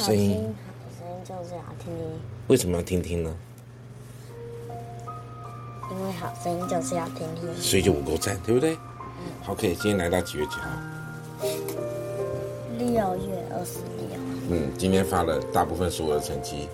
[0.00, 2.20] 声音，好声音就是要听听。
[2.48, 3.36] 为什么要听听呢？
[5.90, 8.74] 因为好声音就是要听听，所以就五够赞，对不对？
[9.42, 10.70] 好，OK，今天来到几月几号？
[12.78, 14.18] 六月二十六。
[14.48, 16.66] 嗯，今天发了大部分所有的成绩。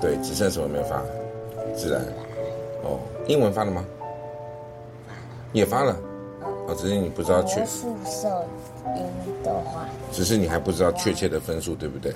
[0.00, 1.02] 对，只剩什么没有发？
[1.76, 2.02] 自然。
[2.84, 3.84] 哦，英文发了吗？
[5.06, 5.18] 发了。
[5.52, 5.96] 也发了。
[6.68, 7.62] 哦，只是你不知道去。
[7.66, 8.28] 宿舍
[8.96, 9.33] 英。
[10.14, 12.14] 只是你还不知道确切的分数，对不对？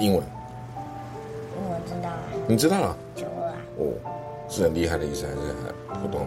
[0.00, 0.20] 英文。
[1.56, 2.18] 英文知道啊。
[2.48, 2.96] 你知道了。
[3.14, 3.56] 九二啊。
[3.78, 3.94] 哦，
[4.50, 6.26] 是很厉害的意思还是很普通？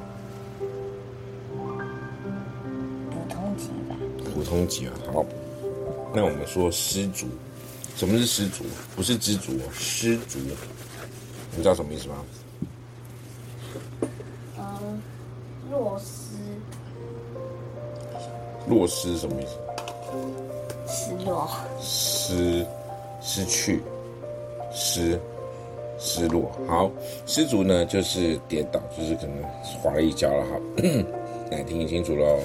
[3.12, 3.98] 普通级吧。
[4.34, 5.26] 普通级啊，好。
[6.16, 7.28] 那我们说失足，
[7.98, 8.64] 什么是失足？
[8.96, 10.40] 不是知足，失足。
[11.52, 12.16] 你知道什么意思吗？
[14.58, 15.02] 嗯，
[15.70, 16.38] 落失。
[18.68, 19.58] 落失什么意思？
[20.88, 21.48] 失落。
[21.80, 22.66] 失，
[23.22, 23.82] 失去，
[24.72, 25.20] 失，
[25.98, 26.52] 失落。
[26.68, 26.90] 好，
[27.26, 29.44] 失足呢，就是跌倒，就是可能
[29.82, 30.46] 滑了一跤了。
[30.46, 30.60] 好，
[31.50, 32.40] 来 听清楚喽。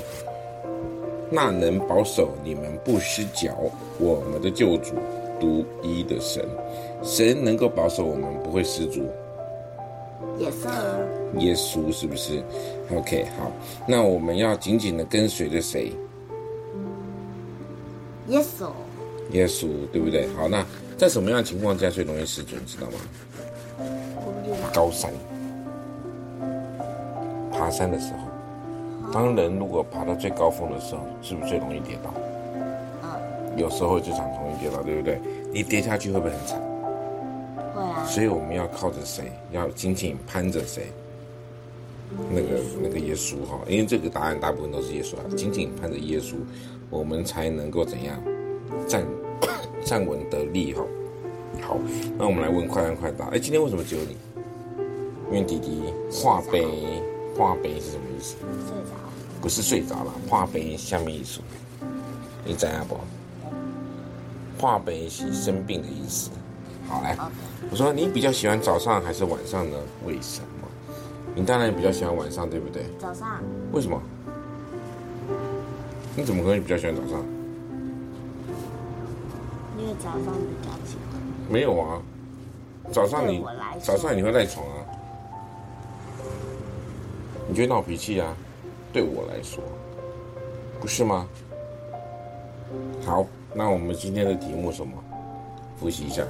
[1.31, 3.57] 那能保守你们不失脚，
[3.99, 4.95] 我们的救主，
[5.41, 6.45] 独一的神，
[7.03, 9.01] 神能够保守我们不会失足。
[10.39, 10.69] 耶稣，
[11.39, 12.43] 耶稣是不是
[12.95, 13.51] ？OK，好，
[13.87, 15.93] 那我们要紧紧的跟随着谁？
[18.33, 18.71] 耶稣，
[19.33, 20.27] 耶稣，对不对？
[20.29, 20.65] 好，那
[20.97, 22.57] 在什么样的情况下最容易失足？
[22.57, 22.95] 你知道吗？
[24.73, 25.13] 高山，
[27.53, 28.21] 爬山的时候。
[29.13, 32.15] 当人如果爬到最高峰的时候，是不是最容易跌倒？
[33.55, 35.21] 有时候就常容易跌倒，对不对？
[35.53, 36.59] 你跌下去会不会很惨？
[37.75, 38.03] 会啊。
[38.07, 39.31] 所以我们要靠着谁？
[39.51, 40.91] 要紧紧攀着谁？
[42.63, 46.35] 那个那个耶稣哈，因为这个答案大部分都是耶稣啊，紧紧盼着耶稣，
[46.91, 48.23] 我们才能够怎样
[48.87, 49.05] 站
[49.85, 50.83] 站稳得力哈。
[51.61, 51.79] 好，
[52.19, 53.27] 那我们来问快问快答。
[53.27, 54.17] 哎，今天为什么只有你？
[55.31, 56.67] 因为弟弟画杯，
[57.37, 58.37] 画杯是什么意思？
[58.41, 58.91] 睡着。
[59.41, 61.43] 不是睡着了，画杯下面一说，
[62.45, 62.97] 你知道不？
[64.59, 66.31] 画杯是生病的意思。
[66.87, 67.17] 好来，
[67.71, 69.77] 我说你比较喜欢早上还是晚上呢？
[70.07, 70.62] 为什么？
[71.35, 72.85] 你当然比较喜欢晚上，对不对？
[72.99, 73.43] 早上。
[73.73, 74.01] 为什么？
[76.15, 77.25] 你怎么可能比较喜欢早上？
[79.79, 81.23] 因为早上比较起床。
[81.49, 82.03] 没有啊，
[82.93, 83.43] 早上你
[83.81, 84.85] 早上你会赖床啊？
[87.49, 88.37] 你觉得闹脾气啊？
[88.93, 89.65] 对我来说，
[90.81, 91.27] 不是吗？
[93.07, 94.93] 好，那我们今天的题目什么？
[95.81, 96.23] 复习一下。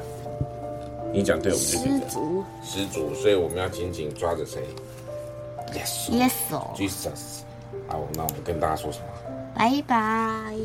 [1.12, 2.00] 你讲对，我们就可以讲。
[2.00, 2.44] 失足。
[2.64, 4.62] 失足，所以我们要紧紧抓着谁
[5.72, 6.10] ？Yes。
[6.10, 6.32] Yes。
[6.74, 7.42] Jesus。
[7.88, 9.06] 好，那我们跟大家说什么？
[9.54, 10.56] 拜拜。